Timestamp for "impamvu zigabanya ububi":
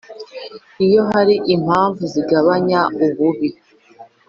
1.55-3.49